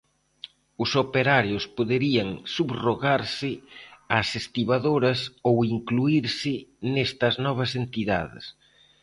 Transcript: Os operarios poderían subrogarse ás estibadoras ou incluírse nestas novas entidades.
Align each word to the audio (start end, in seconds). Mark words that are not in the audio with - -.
Os 0.83 0.91
operarios 1.03 1.63
poderían 1.77 2.29
subrogarse 2.55 3.51
ás 4.19 4.29
estibadoras 4.41 5.19
ou 5.49 5.55
incluírse 5.75 6.53
nestas 6.93 7.35
novas 7.45 7.71
entidades. 7.83 8.45